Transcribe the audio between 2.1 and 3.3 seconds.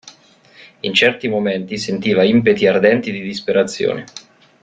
impeti ardenti di